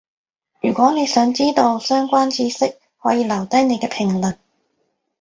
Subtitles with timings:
[0.63, 4.37] 如果你想知到相關智識，可以留低你嘅評論